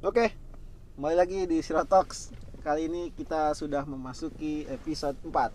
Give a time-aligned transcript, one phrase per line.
[0.00, 0.32] Oke,
[0.96, 2.32] kembali lagi di Sirotox.
[2.64, 5.52] Kali ini kita sudah memasuki episode 4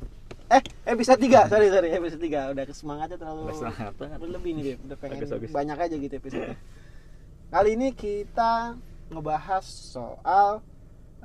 [0.54, 4.17] Eh, episode 3, sorry, sorry, episode 3 Udah semangatnya terlalu Udah semangat banget.
[4.21, 4.79] berlebih nih, Dip.
[4.86, 5.49] Udah pengen Bagus, bagus.
[5.49, 6.54] banyak aja gitu episode
[7.50, 8.78] Kali ini kita
[9.10, 10.62] ngebahas soal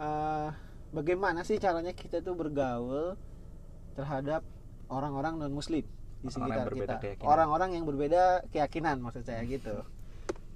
[0.01, 0.49] eh,
[0.96, 3.21] Bagaimana sih caranya kita tuh bergaul
[3.93, 4.41] terhadap
[4.89, 5.93] orang-orang non-muslim di
[6.25, 7.29] Orang-orang sekitar berbeda kita keyakinan.
[7.29, 9.85] Orang-orang yang berbeda keyakinan maksud saya gitu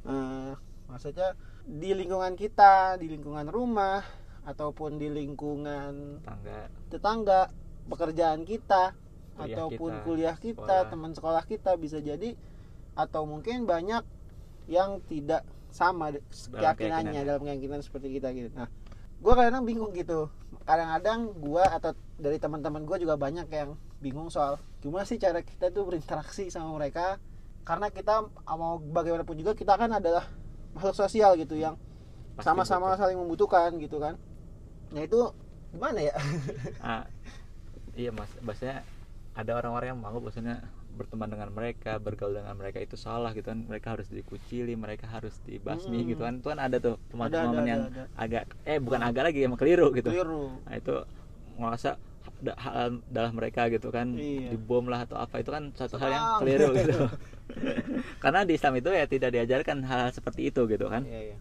[0.07, 0.53] Eh,
[0.93, 1.33] Maksudnya
[1.65, 4.05] di lingkungan kita, di lingkungan rumah
[4.45, 7.41] ataupun di lingkungan tangga tetangga,
[7.89, 10.91] pekerjaan kita Kuliah ataupun kita, kuliah kita, sekolah.
[10.93, 12.37] teman sekolah kita bisa jadi
[12.93, 14.05] atau mungkin banyak
[14.69, 16.13] yang tidak sama
[16.53, 17.25] keyakinannya keyakinan.
[17.25, 18.53] dalam keyakinan seperti kita gitu.
[18.53, 18.69] Nah,
[19.25, 20.29] gue kadang bingung gitu.
[20.69, 25.73] Kadang-kadang gue atau dari teman-teman gue juga banyak yang bingung soal gimana sih cara kita
[25.73, 27.17] tuh berinteraksi sama mereka
[27.63, 30.27] karena kita mau bagaimanapun juga kita kan adalah
[30.75, 31.79] makhluk sosial gitu yang
[32.41, 34.17] sama-sama saling membutuhkan gitu kan.
[34.91, 35.21] Nah itu
[35.71, 36.15] gimana ya?
[36.85, 37.05] ah,
[37.95, 38.83] iya mas maksudnya
[39.33, 40.61] ada orang-orang yang mau maksudnya
[40.93, 45.41] berteman dengan mereka bergaul dengan mereka itu salah gitu kan mereka harus dikucili mereka harus
[45.49, 46.09] dibasmi Hmm.
[46.13, 48.21] gitu kan itu kan ada tuh teman-teman yang ada, ada.
[48.21, 50.53] agak eh bukan agak lagi emang keliru gitu Keliru.
[50.69, 50.93] nah itu
[51.57, 51.97] ngerasa
[52.43, 54.19] da- hal dalam mereka gitu kan.
[54.19, 54.53] Iya.
[54.59, 56.99] dibom lah atau apa itu kan satu hal yang keliru gitu.
[58.19, 61.07] Karena di Islam itu ya tidak diajarkan hal, -hal seperti itu gitu kan.
[61.07, 61.39] Iya, iya.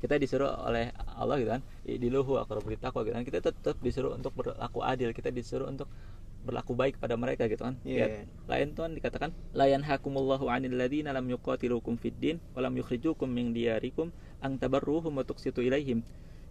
[0.00, 3.24] kita disuruh oleh Allah gitu kan diluhu aku beritahu gitu kan.
[3.28, 5.92] Kita tetap disuruh untuk berlaku adil kita disuruh untuk
[6.40, 7.76] berlaku baik pada mereka gitu kan.
[7.84, 8.00] Iya.
[8.00, 8.06] Ya,
[8.48, 13.28] lain tuh kan dikatakan layan hakumullahu anil ladzina lam yuqatilukum fid din wa lam yukhrijukum
[13.28, 14.08] min diyarikum
[14.40, 16.00] ang tabarruhum wa tuqsitu ilaihim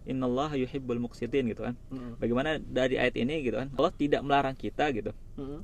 [0.08, 2.16] innallaha yuhibbul muqsitin gitu kan Mm-mm.
[2.16, 5.60] bagaimana dari ayat ini gitu kan Allah tidak melarang kita gitu Mm-mm.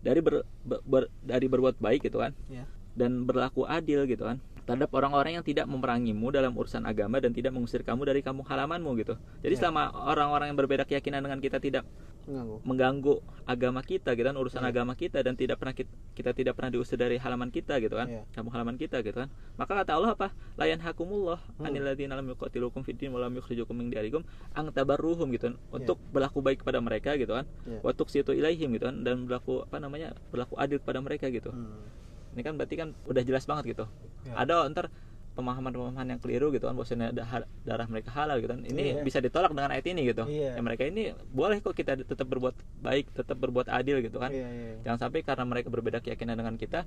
[0.00, 2.64] dari ber, ber- ber- dari berbuat baik gitu kan Iya.
[2.96, 7.52] dan berlaku adil gitu kan terhadap orang-orang yang tidak memerangimu dalam urusan agama dan tidak
[7.52, 9.14] mengusir kamu dari kampung halamanmu gitu.
[9.44, 9.60] Jadi Ya.
[9.60, 11.84] selama orang-orang yang berbeda keyakinan dengan kita tidak
[12.24, 12.56] Mengganggu.
[12.64, 13.14] mengganggu
[13.44, 14.72] agama kita gitu kan urusan Ya.
[14.72, 18.08] agama kita dan tidak pernah kita, kita tidak pernah diusir dari halaman kita gitu kan
[18.08, 18.24] Ya.
[18.32, 19.28] kampung halaman kita gitu kan
[19.60, 21.68] maka kata Allah apa layan hakumullah Hmm.
[21.68, 24.24] anil ladzina lam yuqatilukum fid din wa lam yukhrijukum min diyarikum
[24.56, 27.84] ang tabarruhum gitu kan untuk berlaku baik kepada mereka gitu kan Ya.
[27.84, 31.84] wa tuqsitu ilaihim gitu kan dan berlaku apa namanya berlaku adil kepada mereka gitu Hmm.
[32.34, 33.84] Ini kan berarti kan udah jelas banget gitu
[34.24, 34.40] Ya.
[34.40, 34.88] ada ntar
[35.34, 39.02] pemahaman-pemahaman yang keliru gitu kan bahwasanya ha- darah mereka halal gitu kan ini Iya.
[39.02, 40.54] bisa ditolak dengan ayat ini gitu Iya.
[40.54, 44.46] ya mereka ini boleh kok kita tetap berbuat baik tetap berbuat adil gitu kan Iya,
[44.46, 44.74] iya.
[44.82, 46.86] jangan sampai karena mereka berbeda keyakinan dengan kita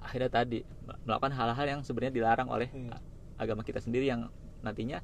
[0.00, 0.58] akhirnya tadi
[1.02, 2.96] melakukan hal-hal yang sebenarnya dilarang oleh Iya.
[3.36, 4.28] agama kita sendiri yang
[4.60, 5.00] nantinya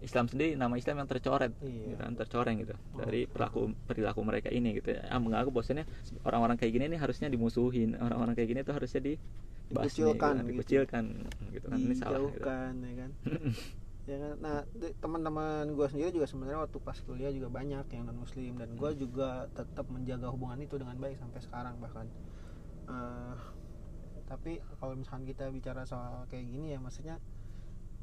[0.00, 1.92] Islam sendiri nama Islam yang tercoret Iya.
[1.92, 3.04] gitu kan, tercoreng gitu Oh.
[3.04, 5.84] dari perilaku perilaku mereka ini gitu ya mengaku bahwasanya
[6.24, 9.14] orang-orang kayak gini ini harusnya dimusuhin orang-orang kayak gini tuh harusnya di
[9.70, 10.48] Dikucilkan gitu.
[10.50, 11.04] dikucilkan
[11.54, 12.42] gitu kan ini salah gitu.
[12.42, 12.74] ya kan
[14.10, 14.58] ya kan nah
[14.98, 18.90] teman-teman gue sendiri juga sebenarnya waktu pas kuliah juga banyak yang non muslim dan gue
[18.98, 22.08] juga tetap menjaga hubungan itu dengan baik sampai sekarang bahkan
[22.90, 23.34] Eh,
[24.26, 27.22] tapi kalau misalkan kita bicara soal kayak gini ya maksudnya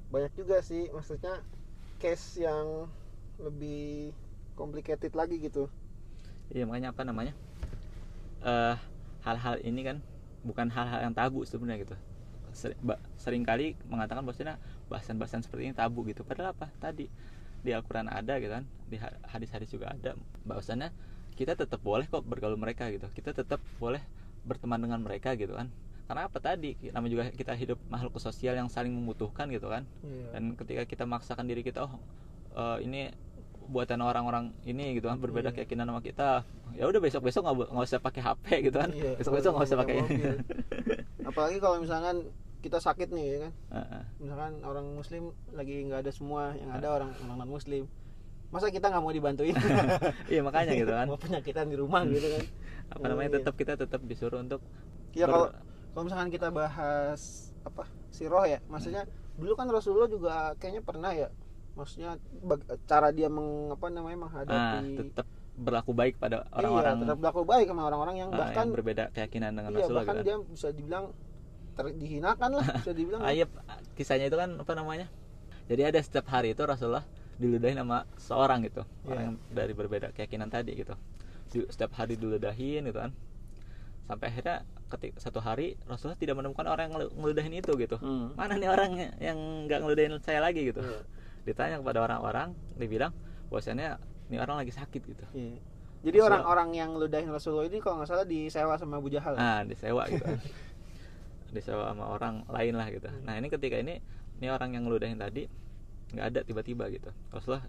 [0.07, 1.43] banyak juga sih maksudnya
[2.03, 2.67] case yang
[3.45, 4.13] lebih
[4.59, 5.69] complicated lagi gitu
[6.53, 7.33] Iya makanya apa namanya
[8.45, 8.75] eh
[9.25, 9.97] hal-hal ini kan
[10.45, 11.95] bukan hal-hal yang tabu sebenarnya gitu.
[12.55, 14.55] Seri- ba- Seringkali mengatakan bahwasanya
[14.87, 16.23] bahasan-bahasan seperti ini tabu gitu.
[16.23, 16.71] Padahal apa?
[16.79, 17.05] Tadi
[17.65, 20.15] di Al-Qur'an ada gitu kan, di ha- hadis-hadis juga ada
[20.47, 20.93] bahwasannya
[21.35, 23.09] kita tetap boleh kok bergaul mereka gitu.
[23.11, 23.99] Kita tetap boleh
[24.47, 25.67] berteman dengan mereka gitu kan.
[26.07, 26.71] Karena apa tadi?
[26.87, 30.27] Namanya juga kita hidup makhluk sosial yang saling membutuhkan gitu kan Iya.
[30.33, 31.93] dan ketika kita maksakan diri kita oh
[32.55, 33.11] eh, ini
[33.67, 35.55] buatan orang-orang ini gitu kan berbeda Iya.
[35.61, 39.11] keyakinan sama kita ya udah besok besok nggak nggak usah pakai HP gitu kan Iya,
[39.19, 40.23] besok besok nggak usah pakai ini
[41.29, 44.03] apalagi kalau misalkan kita sakit nih ya kan Heeh.
[44.17, 47.83] misalkan orang muslim lagi nggak ada semua yang ada orang orang non muslim
[48.47, 49.51] masa kita nggak mau dibantuin
[50.31, 52.43] iya makanya gitu kan mau penyakitan di rumah gitu kan
[52.87, 53.37] apa namanya Iya.
[53.43, 54.63] tetap kita tetap disuruh untuk
[55.11, 55.47] ya ber- kalau
[55.97, 61.33] kalau misalkan kita bahas apa siroh ya maksudnya dulu kan Rasulullah juga kayaknya pernah ya
[61.73, 62.21] maksudnya
[62.85, 65.25] cara dia meng, apa namanya ah, menghadapi tetap
[65.57, 69.03] berlaku baik pada iya, orang-orang tetap berlaku baik sama orang-orang yang ah, bahkan yang berbeda
[69.09, 70.29] keyakinan dengan iya Rasulullah bahkan gitu kan.
[70.29, 71.05] dia bisa dibilang
[71.73, 73.45] ter- dihinakan lah bisa dibilang Ah, iya,
[73.97, 75.09] kisahnya itu kan apa namanya
[75.65, 77.09] jadi ada setiap hari itu Rasulullah
[77.41, 79.09] diludahin sama seorang gitu Iya.
[79.09, 80.93] orang yang dari berbeda keyakinan tadi gitu
[81.73, 83.09] setiap hari diludahin gitu kan
[84.05, 88.31] sampai akhirnya ketika satu hari Rasulullah tidak menemukan orang yang ngelu- ngeludahin itu gitu Hmm.
[88.33, 89.35] mana nih orangnya yang
[89.65, 91.03] nggak ngeludahin saya lagi gitu Iya.
[91.43, 93.11] ditanya kepada orang-orang dibilang
[93.47, 95.59] bahwasannya ini orang lagi sakit gitu Iya.
[95.99, 99.33] Jadi Rasulullah- orang-orang yang ludahin Rasulullah ini kalau nggak salah disewa sama Abu Jahal.
[99.33, 100.23] nah disewa gitu
[101.49, 103.23] disewa sama orang lain lah gitu Hmm.
[103.23, 103.99] nah ini ketika ini
[104.37, 105.47] ini orang yang ngeludahin tadi
[106.09, 107.63] nggak ada tiba-tiba gitu Rasulullah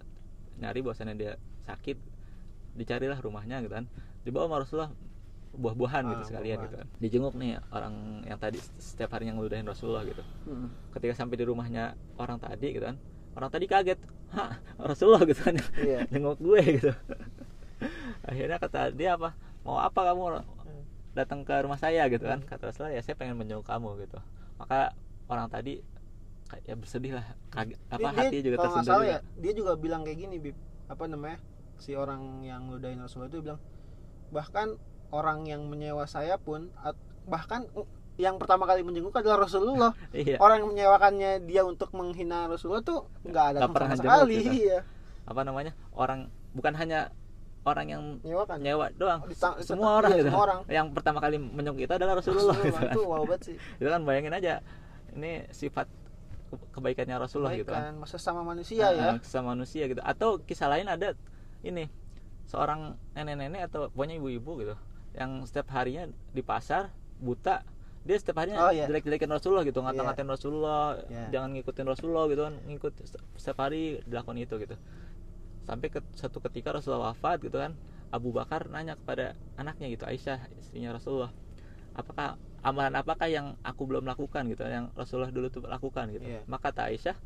[0.55, 1.97] nyari bahwasannya dia sakit
[2.73, 3.87] dicarilah rumahnya gitu kan
[4.21, 4.91] dibawa sama Rasulullah
[5.51, 6.85] buah-buahan gitu Ah, sekalian buah-buahan.
[6.85, 7.01] gitu kan.
[7.01, 7.93] Dijenguk nih orang
[8.23, 10.21] yang tadi setiap hari yang ngeludahin Rasulullah gitu.
[10.45, 10.69] Hmm.
[10.91, 11.83] ketika sampai di rumahnya
[12.15, 12.97] orang tadi gitu kan
[13.31, 13.99] orang tadi kaget
[14.29, 15.23] hah Rasulullah?
[15.23, 15.55] gitu kan.
[15.75, 15.99] Iya.
[16.11, 16.91] jenguk gue gitu.
[18.21, 20.43] Akhirnya kata dia apa mau apa kamu
[21.11, 22.39] datang ke rumah saya gitu kan.
[22.41, 24.19] Kata Rasulullah ya saya pengen menjenguk kamu gitu.
[24.55, 24.93] Maka
[25.25, 25.81] orang tadi
[26.45, 27.25] kayak ya bersedih lah.
[27.49, 29.05] Kaget apa Dia- hati juga tersentuh juga.
[29.07, 30.57] ya dia juga bilang kayak gini bib.
[30.85, 31.37] Apa namanya
[31.77, 33.59] si orang yang ludahin Rasulullah itu bilang
[34.29, 34.77] bahkan
[35.09, 36.69] orang yang menyewa saya pun
[37.25, 37.65] bahkan
[38.19, 39.95] yang pertama kali menjenguk adalah Rasulullah.
[40.11, 40.35] Iya.
[40.43, 44.35] Orang yang menyewakannya dia untuk menghina Rasulullah tuh nggak ada Nggak pernah sekali.
[44.43, 44.51] gitu.
[44.67, 44.79] iya.
[45.23, 45.71] Apa namanya?
[45.95, 47.15] Orang bukan hanya
[47.63, 48.59] orang yang menyewakan.
[48.59, 49.23] nyewa doang.
[49.23, 50.27] Ditang- semua iya, orang gitu.
[50.27, 50.59] semua orang.
[50.67, 52.91] yang pertama kali menjenguk kita adalah Rasulullah, gitu kan.
[52.91, 53.55] itu wow banget sih.
[53.79, 54.53] Itu kan bayangin aja
[55.15, 55.87] ini sifat
[56.51, 57.95] ke- kebaikannya Rasulullah gitu kan.
[57.95, 59.15] Kebaikan, masa sama manusia ya.
[59.15, 60.01] Ah, sama manusia gitu.
[60.03, 61.15] Atau kisah lain ada
[61.63, 61.87] ini
[62.49, 64.75] seorang nenek-nenek atau pokoknya ibu-ibu gitu
[65.11, 67.65] yang setiap harinya di pasar buta
[67.99, 68.87] dia setiap harinya Oh, iya.
[68.87, 71.25] jelek-jelekin Rasulullah gitu ngata-ngatain Rasulullah Iya.
[71.31, 72.93] jangan ngikutin Rasulullah gitu kan ngikut
[73.35, 74.75] setiap hari dilakukan itu gitu
[75.63, 77.75] sampai ke satu ketika Rasulullah wafat gitu kan
[78.09, 81.29] Abu Bakar nanya kepada anaknya gitu Aisyah istrinya Rasulullah
[81.93, 86.41] apakah amalan apakah yang aku belum lakukan gitu yang Rasulullah dulu tuh lakukan gitu Iya.
[86.45, 87.17] maka kata Aisyah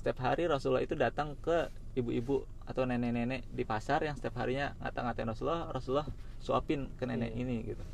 [0.00, 5.28] setiap hari Rasulullah itu datang ke ibu-ibu atau nenek-nenek di pasar yang setiap harinya ngata-ngatain
[5.28, 6.08] Rasulullah Rasulullah
[6.38, 7.38] suapin ke nenek Iya.
[7.38, 7.84] ini gitu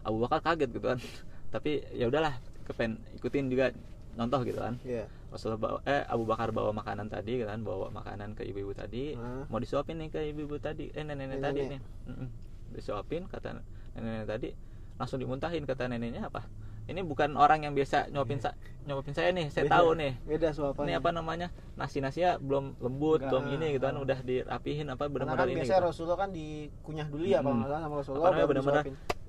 [0.00, 0.98] Abu Bakar kaget gitu kan
[1.54, 2.32] tapi ya udahlah
[2.64, 3.68] kepen ikutin juga
[4.14, 5.04] contoh gitu kan Iya.
[5.28, 9.12] Rasulullah bawa, eh Abu Bakar bawa makanan tadi gitu kan bawa makanan ke ibu-ibu tadi
[9.12, 9.44] Nah.
[9.46, 12.08] mau disuapin nih ke ibu-ibu tadi eh nenek-nenek tadi nih Nenek.
[12.08, 12.28] Mm-mm.
[12.72, 13.60] disuapin kata
[13.92, 14.48] nenek-nenek tadi
[14.94, 16.46] langsung dimuntahin kata neneknya apa
[16.84, 18.52] ini bukan orang yang biasa nyuapin sa-
[18.84, 19.80] nyuapin saya nih saya Beda.
[19.80, 23.30] tahu nih beda suapannya ini apa namanya nasi nasinya belum lembut Enggak.
[23.30, 25.88] belum ini gitu kan udah dirapihin apa benar-benar kan ini biasanya gitu.
[25.88, 27.58] Rasulullah kan dikunyah dulu ya kalau Mm-mm.
[27.58, 28.84] nggak salah sama Rasulullah benar-benar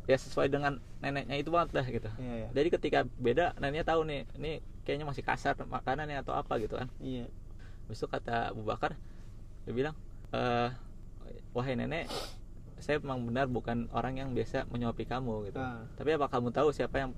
[0.06, 4.04] ya sesuai dengan neneknya itu banget dah gitu iya iya jadi ketika beda neneknya tahu
[4.04, 4.52] nih ini
[4.84, 7.26] kayaknya masih kasar makanannya atau apa gitu kan iya
[7.86, 8.94] itu kata Abu Bakar
[9.64, 9.96] dia bilang
[10.30, 10.70] eh
[11.52, 12.06] wahai nenek
[12.76, 15.88] saya memang benar bukan orang yang biasa menyuapi kamu gitu Ah.
[15.96, 17.12] tapi apa kamu tahu siapa yang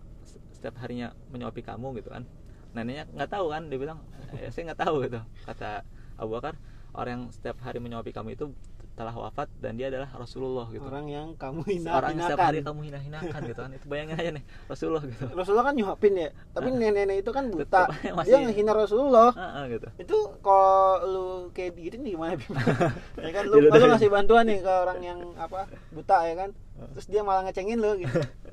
[0.58, 2.26] setiap harinya menyuapi kamu gitu kan.
[2.74, 4.02] Neneknya nggak tahu kan dia bilang
[4.34, 5.22] "Eh, saya nggak tahu gitu.
[5.46, 5.86] Kata
[6.18, 6.58] Abu Bakar
[6.92, 8.50] orang yang setiap hari menyuapi kamu itu
[8.98, 10.82] telah wafat dan dia adalah Rasulullah gitu.
[10.82, 12.50] Orang yang kamu hina orang yang setiap hinakan.
[12.50, 13.72] hari kamu hina-hinakan gitu kan.
[13.78, 15.24] Itu bayangin aja nih Rasulullah gitu.
[15.38, 17.82] Rasulullah kan nyuapin ya tapi nenek-nenek itu kan buta.
[18.18, 19.30] masih- dia ngehina Rasulullah.
[19.38, 19.86] Ah, ah, gitu.
[20.02, 22.50] Itu kalau lu kayak gitu nih gimana Bim?
[23.26, 26.50] ya kan lu, lu ngasih bantuan nih ke orang yang apa buta ya kan.
[26.98, 28.18] Terus dia malah ngecengin lu gitu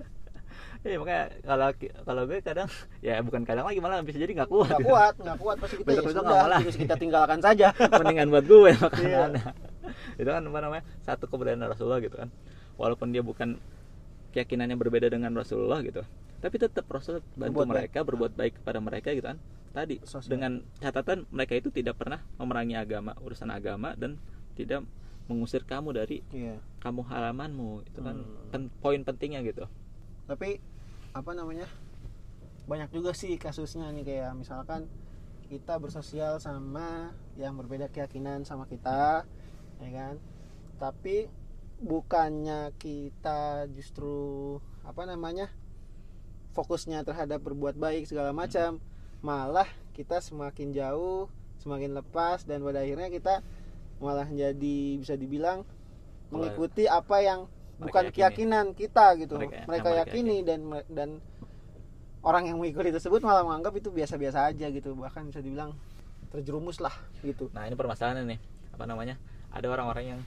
[0.85, 1.67] Iya makanya kalau
[2.05, 2.69] kalau gue kadang
[3.01, 4.69] ya bukan kadang lagi malah bisa jadi nggak kuat.
[4.69, 4.91] nggak gitu.
[4.91, 6.63] kuat nggak kuat pasti kita ya Besok-besok sudah nggak mau lagi.
[6.63, 8.77] terus kita tinggalkan saja Mendingan buat gue Iya.
[8.79, 9.45] makanannya.
[10.15, 12.29] itu kan apa namanya satu keberadaan Rasulullah gitu kan.
[12.75, 13.57] Walaupun dia bukan
[14.31, 16.03] keyakinannya berbeda dengan Rasulullah gitu,
[16.39, 17.73] tapi tetap Rasul bantu Berbuat baik.
[17.87, 19.39] mereka berbuat baik kepada mereka gitu kan.
[19.71, 20.29] Tadi Sosial.
[20.29, 24.19] dengan catatan mereka itu tidak pernah memerangi agama urusan agama dan
[24.53, 24.83] tidak
[25.25, 28.51] mengusir kamu dari iya kamu halamanmu itu kan Hmm.
[28.51, 29.65] pen- poin pentingnya gitu.
[30.25, 30.57] tapi
[31.15, 31.71] apa namanya
[32.67, 34.91] banyak juga sih kasusnya nih kayak misalkan
[35.47, 39.23] kita bersosial sama yang berbeda keyakinan sama kita
[39.79, 40.15] ya kan?
[40.83, 41.31] Tapi
[41.79, 45.55] bukannya kita justru apa namanya
[46.57, 48.83] fokusnya terhadap berbuat baik segala macam
[49.23, 51.31] malah kita semakin jauh
[51.63, 53.41] semakin lepas dan pada akhirnya kita
[54.03, 55.63] malah jadi bisa dibilang
[56.35, 57.41] mengikuti apa yang
[57.77, 58.15] bukan yakini.
[58.15, 61.09] keyakinan kita gitu Mereka- mereka, yang mereka yakini dan dan
[62.21, 65.77] orang yang mengikuti tersebut malah menganggap itu biasa-biasa aja gitu bahkan bisa dibilang
[66.31, 68.41] terjerumus lah gitu Nah ini permasalahannya nih
[68.71, 69.15] apa namanya
[69.51, 70.21] ada orang-orang yang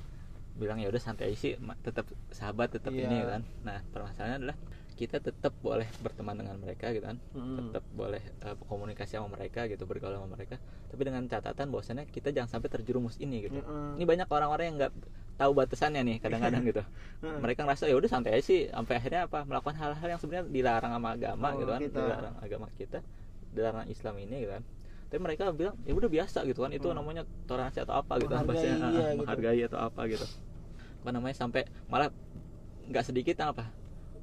[0.56, 1.52] bilang ya udah santai aja sih
[1.82, 3.06] tetap sahabat tetap Iya.
[3.06, 3.42] ini kan.
[3.62, 4.58] Nah permasalahannya adalah
[4.98, 7.70] kita tetap boleh berteman dengan mereka gitu kan, Hmm.
[7.70, 10.58] tetap boleh uh, komunikasi sama mereka gitu bergaul sama mereka.
[10.90, 13.62] Tapi dengan catatan bahwasannya kita jangan sampai terjerumus ini gitu.
[13.62, 13.94] Mm-mm.
[13.94, 14.94] Ini banyak orang-orang yang nggak
[15.38, 16.82] tahu batasannya nih kadang-kadang gitu.
[17.44, 20.92] Mereka ngerasa ya udah santai aja sih sampai akhirnya apa melakukan hal-hal yang sebenarnya dilarang
[20.98, 22.00] sama agama Oh, gitu kan, kita.
[22.02, 23.00] dilarang agama kita,
[23.54, 24.64] dilarang Islam ini gitu kan.
[25.08, 26.98] Tapi mereka bilang ya udah biasa gitu kan itu Hmm.
[27.00, 29.18] namanya toleransi atau apa gitu kan Menghargai, bahasanya, ah, iya, gitu.
[29.24, 30.26] menghargai atau apa gitu.
[31.06, 32.10] Apa namanya sampai malah
[32.92, 33.68] nggak sedikit apa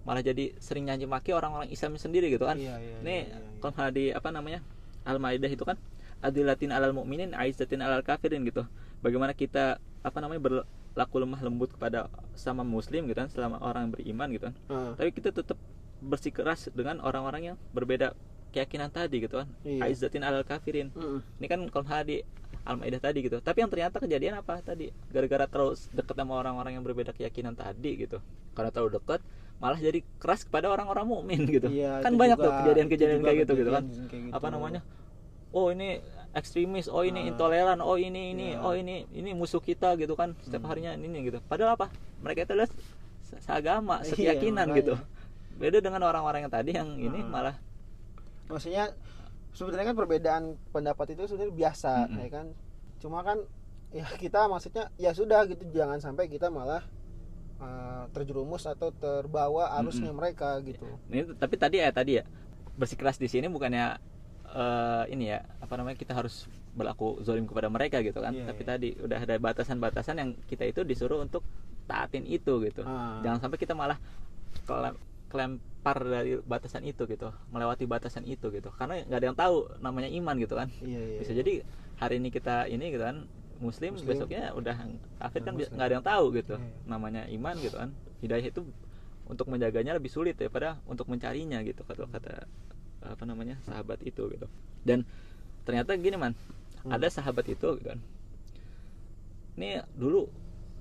[0.04, 2.60] malah jadi sering nyanyi maki orang-orang Islam sendiri gitu kan.
[2.60, 3.58] Iya, iya, Ini iya, iya, iya.
[3.64, 4.60] kalau di apa namanya
[5.08, 5.80] Al-Maidah itu kan
[6.20, 8.68] adilatin alal mukminin aizzatin alal kafirin gitu.
[9.00, 10.44] Bagaimana kita apa namanya
[10.94, 12.06] berlaku lemah lembut kepada
[12.38, 14.54] sama muslim gitu kan selama orang beriman gitu kan.
[14.70, 15.58] Ah, tapi kita tetap
[15.98, 18.14] bersikeras dengan orang-orang yang berbeda
[18.54, 19.50] keyakinan tadi gitu kan.
[19.66, 19.90] Iya.
[19.90, 20.94] Aizzatin alal kafirin.
[20.94, 21.18] Mm-mm.
[21.42, 22.22] ini kan kalau di
[22.64, 23.42] Al-Maidah tadi gitu.
[23.42, 24.88] Tapi yang ternyata kejadian apa tadi?
[25.10, 28.22] Gara-gara terlalu dekat sama orang-orang yang berbeda keyakinan tadi gitu.
[28.54, 29.20] Karena terlalu dekat
[29.58, 31.66] malah jadi keras kepada orang-orang mukmin gitu.
[31.68, 33.84] Iya, kan banyak juga- tuh kejadian-kejadian kayak gitu gitu kan.
[34.08, 34.34] kayak gitu.
[34.38, 34.80] apa namanya?
[35.50, 35.98] Oh ini
[36.34, 37.30] ekstremis oh ini Ah.
[37.30, 38.60] intoleran oh ini ini Iya.
[38.60, 40.70] oh ini ini musuh kita gitu kan setiap Hmm.
[40.70, 41.86] harinya ini gitu padahal apa
[42.20, 42.70] mereka itu adalah
[43.20, 44.78] se- seagama Iya, sekeyakinan makanya.
[44.80, 44.94] gitu
[45.54, 47.28] beda dengan orang-orang yang tadi yang ini Ah.
[47.28, 47.56] malah
[48.46, 48.90] maksudnya
[49.50, 52.18] sebenarnya kan perbedaan pendapat itu sebenarnya biasa Mm-mm.
[52.18, 52.46] ya kan
[52.98, 53.38] cuma kan
[53.90, 56.82] ya kita maksudnya ya sudah gitu jangan sampai kita malah
[57.56, 60.18] uh, terjerumus atau terbawa arusnya Mm-mm.
[60.18, 62.24] mereka gitu ini tapi tadi ya tadi ya
[62.74, 64.02] bersikeras di sini bukannya
[64.54, 68.62] eh, ini ya apa namanya kita harus berlaku zolim kepada mereka gitu kan Iya, tapi
[68.62, 68.68] iya.
[68.68, 71.42] tadi udah ada batasan-batasan yang kita itu disuruh untuk
[71.84, 73.18] taatin itu gitu Ah.
[73.20, 73.98] jangan sampai kita malah
[74.64, 79.56] kelem- kelempar dari batasan itu gitu melewati batasan itu gitu karena nggak ada yang tahu
[79.78, 81.52] namanya iman gitu kan iya iya bisa jadi
[81.94, 83.26] hari ini kita ini gitu kan
[83.58, 84.08] muslim, Muslim.
[84.08, 84.76] besoknya udah
[85.20, 85.74] kafir kan Muslim.
[85.74, 86.70] nggak ada yang tahu gitu Iya.
[86.86, 88.62] namanya iman gitu kan hidayah itu
[89.24, 92.44] untuk menjaganya lebih sulit daripada untuk mencarinya gitu kata kata
[93.06, 94.46] apa namanya sahabat itu gitu.
[94.82, 95.04] Dan
[95.62, 96.32] ternyata gini man
[96.80, 96.92] Hmm.
[96.92, 97.96] ada sahabat itu gitu kan.
[99.56, 100.28] Ini dulu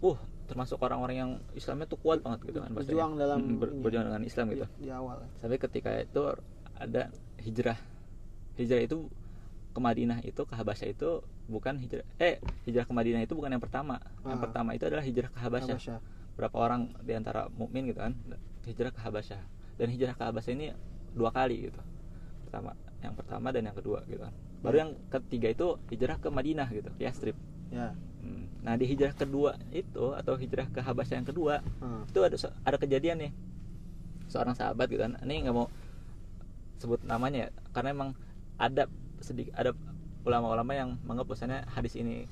[0.04, 2.76] uh termasuk orang-orang yang Islamnya tuh kuat banget gitu kan.
[2.76, 4.68] Berjuang dalam Mm, ber- berjuang dengan Islam gitu.
[4.76, 5.24] Di, di awal.
[5.40, 6.22] Sampai ketika itu
[6.76, 7.08] ada
[7.40, 7.80] hijrah.
[8.60, 9.08] Hijrah itu
[9.72, 11.10] ke Madinah itu ke Habasyah itu
[11.44, 14.04] bukan hijrah eh hijrah ke Madinah itu bukan yang pertama.
[14.22, 14.44] Yang Ah.
[14.44, 15.78] pertama itu adalah hijrah ke Habasyah.
[15.80, 16.00] Habasyah.
[16.34, 18.18] berapa orang di antara mukmin gitu kan
[18.66, 19.38] hijrah ke Habasyah.
[19.78, 20.68] Dan hijrah ke Habasyah ini
[21.14, 21.80] dua kali gitu
[22.54, 24.82] pertama yang pertama dan yang kedua gitu kan baru Ya.
[24.86, 27.34] yang ketiga itu hijrah ke Madinah gitu ke Yastrib
[27.74, 28.46] ya Hmm.
[28.62, 32.06] nah di hijrah kedua itu atau hijrah ke Habasyah yang kedua Hmm.
[32.06, 33.32] itu ada ada kejadian nih
[34.30, 35.66] seorang sahabat gitu kan ini nggak mau
[36.78, 38.10] sebut namanya ya karena emang
[38.62, 38.86] ada
[39.18, 39.74] sedikit ada
[40.24, 41.34] ulama-ulama yang menganggap
[41.74, 42.30] hadis ini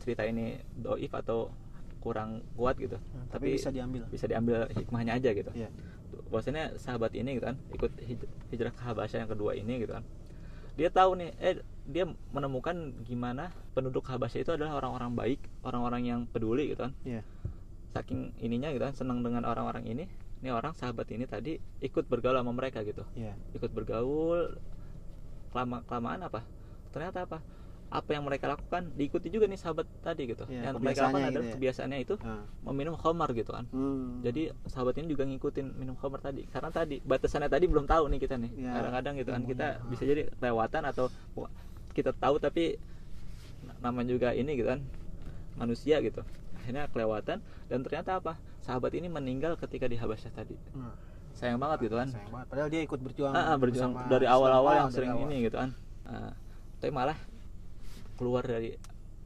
[0.00, 1.50] cerita ini doif atau
[1.98, 5.68] kurang kuat gitu Nah, tapi bisa diambil bisa diambil hikmahnya aja gitu Iya.
[6.30, 10.04] Bahwasanya sahabat ini gitu kan ikut hij- hijrah ke Habasyah yang kedua ini gitu kan.
[10.74, 12.04] Dia tahu nih eh dia
[12.34, 16.94] menemukan gimana penduduk Habasyah itu adalah orang-orang baik orang-orang yang peduli gitu kan.
[17.04, 17.22] Iya.
[17.94, 20.10] saking ininya gitu kan senang dengan orang-orang ini
[20.42, 23.06] ini orang sahabat ini tadi ikut bergaul sama mereka gitu.
[23.14, 23.38] Iya.
[23.54, 24.58] ikut bergaul
[25.54, 26.42] kelama kelamaan apa?
[26.90, 27.38] Ternyata apa
[27.94, 31.22] apa yang mereka lakukan diikuti juga nih sahabat tadi gitu Iya, yang mereka lakukan kebiasaannya
[31.22, 31.54] adalah gitu ya.
[31.54, 32.42] kebiasaannya itu Nah.
[32.64, 34.18] meminum khamar gitu kan Hmm.
[34.20, 38.18] jadi sahabat ini juga ngikutin minum khamar tadi karena tadi batasannya tadi belum tahu nih
[38.18, 39.88] kita nih Ya, kadang-kadang gitu kan kita ilmunya.
[39.88, 41.04] bisa jadi lewatan atau
[41.92, 42.64] kita tahu tapi
[43.62, 44.82] na- namanya juga ini gitu kan
[45.54, 50.98] manusia gitu akhirnya kelewatan dan ternyata apa sahabat ini meninggal ketika di Habasyah tadi Nah,
[51.32, 52.46] sayang banget gitu kan sayang banget.
[52.48, 53.30] Padahal dia ikut berjuang.
[53.30, 55.24] Ah, ah, berjuang dari awal-awal Ah, yang sering awal.
[55.24, 55.70] ini gitu kan
[56.04, 56.34] Ah,
[56.76, 57.14] tapi malah
[58.14, 58.74] keluar dari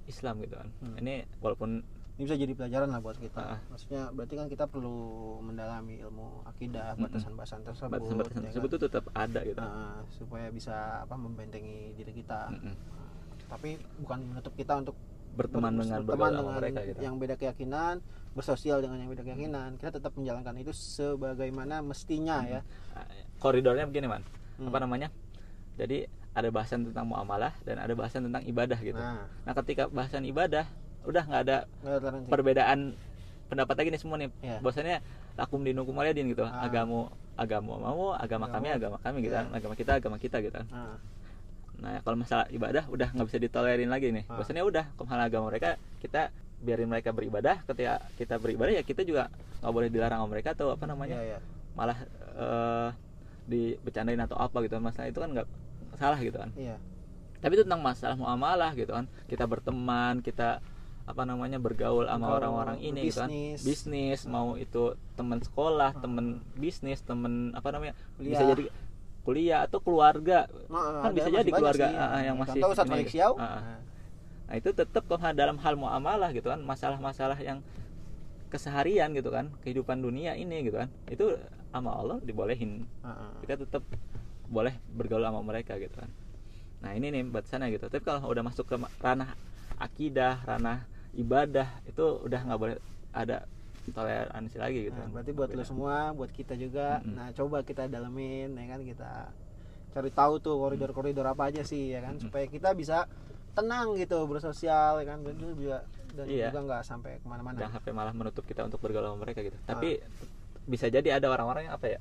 [0.04, 0.96] Islam gitu kan Hmm.
[0.96, 1.84] ini walaupun
[2.18, 3.38] Ini bisa jadi pelajaran lah buat kita.
[3.38, 3.62] Ah.
[3.70, 4.90] Maksudnya berarti kan kita perlu
[5.38, 7.06] mendalami ilmu akidah, Mm-mm.
[7.06, 7.94] batasan-batasan tersebut.
[7.94, 8.74] batasan-batasan ya tersebut kan?
[8.74, 12.50] tuh tetap ada gitu Ah, supaya bisa apa membentengi diri kita.
[12.50, 12.74] Mm-mm.
[13.46, 13.70] Tapi
[14.02, 14.98] bukan menutup kita untuk
[15.30, 18.02] berteman ber- dengan berteman dengan mereka gitu yang beda keyakinan,
[18.34, 19.78] bersosial dengan yang beda keyakinan.
[19.78, 22.60] Kita tetap menjalankan itu sebagaimana mestinya ya.
[22.92, 23.06] Ah,
[23.38, 24.26] koridornya begini man
[24.58, 24.66] Hmm.
[24.66, 25.14] apa namanya
[25.78, 30.22] jadi ada bahasan tentang muamalah dan ada bahasan tentang ibadah gitu Nah, nah ketika bahasan
[30.24, 30.64] ibadah
[31.02, 32.92] udah nggak ada nggak perbedaan
[33.48, 34.58] pendapat lagi nih semua nih Iya.
[34.60, 34.98] bahwasannya
[35.34, 36.62] lakum dinukum waliyadin gitu Ah.
[36.62, 38.46] agamu agamu mau agama Agama.
[38.50, 39.40] kami agama kami gitu Iya.
[39.40, 40.96] kan agama kita agama kita gitu kan Nah,
[41.78, 44.42] nah kalau masalah ibadah udah nggak bisa ditolerin lagi nih Ah.
[44.42, 46.28] udah kalau masalah agama mereka kita
[46.58, 49.30] biarin mereka beribadah ketika kita beribadah ya kita juga
[49.62, 51.38] nggak boleh dilarang sama mereka atau apa namanya iya, iya.
[51.72, 51.98] malah
[52.34, 52.90] eh
[53.48, 55.48] dibecandain atau apa gitu masalah itu kan nggak
[55.98, 56.50] salah gitu kan.
[56.54, 56.78] Iya.
[57.38, 59.06] tapi itu tentang masalah muamalah gitu kan.
[59.30, 60.58] Kita berteman kita
[61.08, 63.30] apa namanya bergaul sama orang-orang ini gitu kan.
[63.62, 68.50] bisnis mau itu teman sekolah teman bisnis teman apa namanya bisa Kuliah.
[68.52, 68.64] jadi
[69.28, 70.48] kuliah atau keluarga.
[70.72, 73.36] Nah, Kan bisa jadi keluarga, sih, ah, yang masih ini gitu.
[73.36, 73.60] Ah.
[73.60, 73.78] Nah,
[74.48, 75.04] nah itu tetap
[75.36, 76.64] dalam hal muamalah gitu kan.
[76.64, 77.60] Masalah-masalah yang
[78.48, 79.52] keseharian gitu kan.
[79.60, 80.88] Kehidupan dunia ini gitu kan.
[81.12, 81.36] Itu
[81.68, 82.88] sama Allah dibolehin.
[83.04, 83.32] Ah, ah.
[83.44, 83.84] kita tetap
[84.48, 86.10] boleh bergaul sama mereka gitu kan
[86.78, 89.34] nah ini nih batasannya gitu tapi kalau udah masuk ke ranah
[89.76, 92.76] akidah ranah ibadah itu udah nggak boleh
[93.10, 93.44] ada
[93.88, 95.10] toleransi lagi gitu Nah, kan.
[95.10, 97.00] berarti buat lo semua, buat kita juga.
[97.00, 97.14] Mm-mm.
[97.14, 99.10] Nah, coba kita dalemin ya kan kita
[99.88, 102.28] cari tahu tuh koridor-koridor apa aja sih ya kan Mm-mm.
[102.28, 103.08] supaya kita bisa
[103.56, 105.78] tenang gitu bersosial ya kan dan juga
[106.12, 106.52] dan Iya.
[106.52, 107.56] juga nggak sampai ke mana-mana.
[107.58, 109.72] jangan sampai malah menutup kita untuk bergaul sama mereka gitu Ah.
[109.72, 109.98] tapi
[110.62, 111.98] bisa jadi ada orang-orang yang apa ya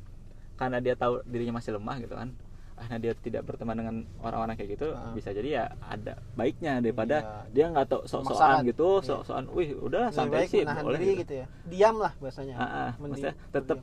[0.57, 2.29] karena dia tahu dirinya masih lemah gitu kan
[2.73, 5.09] akhirnya dia tidak berteman dengan orang-orang kayak gitu Ah.
[5.11, 7.49] bisa jadi ya ada baiknya daripada Iya.
[7.49, 9.05] dia nggak tahu sok-sokan gitu Iya.
[9.07, 11.21] sok-sokan wih udah Lebih santai sih boleh diri gitu.
[11.23, 13.77] gitu ya diam lah bahasanya Ah, ah, Mendi- maksudnya tetap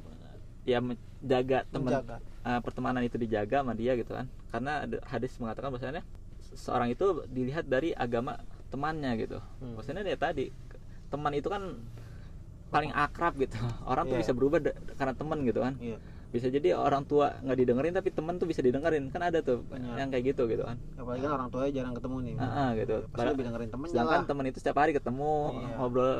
[0.64, 1.92] ya menjaga teman
[2.40, 4.72] uh, pertemanan itu dijaga sama dia gitu kan karena
[5.04, 6.02] hadis mengatakan bahwasanya
[6.54, 8.38] seorang itu dilihat dari agama
[8.70, 9.74] temannya gitu Hmm.
[9.74, 10.54] maksudnya dia tadi
[11.10, 11.82] teman itu kan
[12.70, 14.22] paling akrab gitu orang tuh Iya.
[14.22, 14.58] bisa berubah
[14.94, 15.98] karena teman gitu kan iya
[16.34, 19.94] bisa jadi orang tua nggak didengerin tapi teman tuh bisa didengerin kan ada tuh Benar.
[19.94, 22.96] yang kayak gitu gitu kan apalagi kan orang tuanya jarang ketemu nih Ah, ah, gitu.
[23.06, 25.74] pasti lebih dengerin temennya sedangkan lah teman itu setiap hari ketemu Iya.
[25.78, 26.12] ngobrol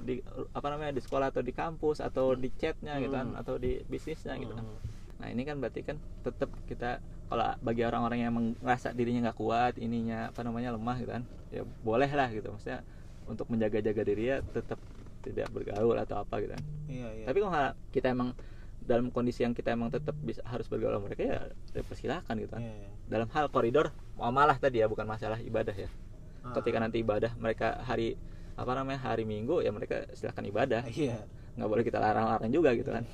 [0.00, 0.14] di
[0.50, 3.40] apa namanya di sekolah atau di kampus atau di chatnya gitu kan Hmm.
[3.40, 4.78] atau di bisnisnya gitu kan Hmm.
[5.20, 6.98] Nah ini kan berarti kan tetap kita
[7.28, 11.22] kalau bagi orang-orang yang emang ngerasa dirinya nggak kuat, ininya apa namanya lemah gitu kan,
[11.54, 12.50] ya boleh lah gitu.
[12.50, 12.82] Maksudnya
[13.22, 14.80] untuk menjaga-jaga diri ya tetap
[15.20, 16.62] tidak bergaul atau apa gitu kan.
[16.88, 17.52] iya iya Tapi kalau
[17.92, 18.32] kita emang
[18.90, 21.38] dalam kondisi yang kita emang tetap bisa harus bergaul sama mereka ya,
[21.70, 22.62] ya persilahkan gitu kan.
[22.66, 22.90] Iya, iya.
[23.06, 25.86] Dalam hal koridor muamalah tadi ya bukan masalah ibadah ya.
[26.42, 26.58] Ah.
[26.58, 28.18] Ketika nanti ibadah mereka hari
[28.58, 30.82] apa namanya hari Minggu ya mereka silahkan ibadah.
[30.90, 31.22] iya
[31.54, 33.06] Nggak boleh kita larang-larang juga gitu kan.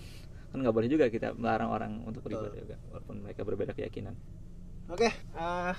[0.48, 4.16] Kan nggak boleh juga kita melarang orang untuk beribadah juga walaupun mereka berbeda keyakinan.
[4.86, 5.74] Oke, eh,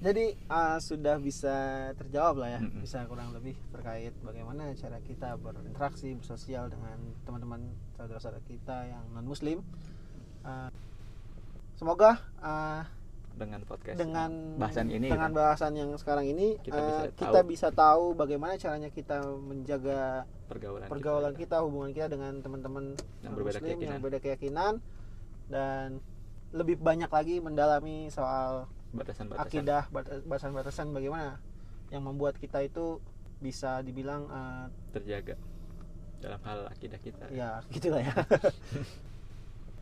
[0.00, 1.56] jadi eh, sudah bisa
[1.94, 2.82] terjawab lah ya, Mm-mm.
[2.82, 7.60] bisa kurang lebih terkait bagaimana cara kita berinteraksi, bersosial dengan teman-teman
[7.94, 9.62] saudara-saudara kita yang non Muslim.
[10.44, 10.70] Eh,
[11.74, 12.82] semoga eh,
[13.34, 14.30] dengan podcast dengan
[14.62, 15.38] bahasan ini dengan gitu.
[15.42, 17.50] bahasan yang sekarang ini Kita eh, bisa kita tahu.
[17.50, 22.94] bisa tahu bagaimana caranya kita menjaga pergaulan pergaulan kita, kita, hubungan kita dengan teman-teman
[23.26, 23.98] Yang berbeda muslim yang keyakinan.
[23.98, 24.72] berbeda keyakinan
[25.50, 25.86] dan
[26.54, 29.44] lebih banyak lagi mendalami soal batasan-batasan.
[29.44, 31.38] Akidah bat- batasan-batasan bagaimana
[31.92, 32.98] yang membuat kita itu
[33.38, 35.36] bisa dibilang eh, terjaga
[36.22, 37.28] dalam hal akidah kita.
[37.34, 38.14] Ya gitulah ya.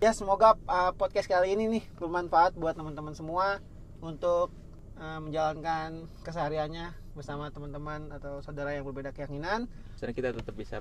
[0.02, 3.62] Ya semoga eh, podcast kali ini nih bermanfaat buat teman-teman semua
[4.02, 4.50] untuk
[4.98, 9.68] eh, menjalankan kesehariannya bersama teman-teman atau saudara yang berbeda keyakinan.
[10.00, 10.80] Soalnya kita tetap bisa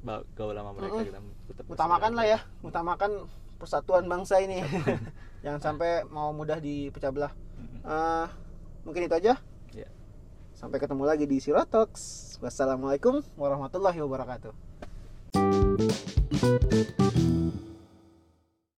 [0.00, 1.08] bergaul sama mereka Mm-mm.
[1.08, 1.20] kita
[1.52, 3.28] tetap utamakan lah ya utamakan
[3.60, 4.64] persatuan bangsa ini
[5.40, 7.32] jangan sampai mau mudah dipecah belah.
[7.80, 8.26] Eh,
[8.84, 9.40] mungkin itu aja
[9.72, 9.88] Ya.
[10.52, 11.92] sampai ketemu lagi di Sirotox
[12.40, 14.52] wassalamualaikum warahmatullahi wabarakatuh